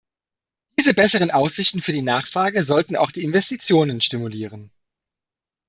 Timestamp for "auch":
2.95-3.11